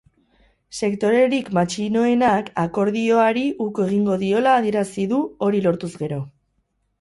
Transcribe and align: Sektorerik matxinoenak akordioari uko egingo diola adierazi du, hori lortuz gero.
Sektorerik 0.75 1.51
matxinoenak 1.57 2.49
akordioari 2.63 3.43
uko 3.67 3.85
egingo 3.91 4.17
diola 4.25 4.57
adierazi 4.63 5.07
du, 5.13 5.21
hori 5.49 5.63
lortuz 5.69 5.93
gero. 6.03 6.21